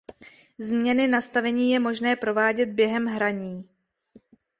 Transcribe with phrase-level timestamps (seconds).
[0.57, 3.69] Změny nastavení je možné provádět během hraní.